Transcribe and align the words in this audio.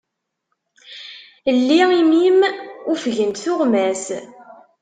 Lli 1.57 1.79
imi-m, 1.95 2.39
ufgent 2.91 3.39
tuɣmas. 3.43 4.03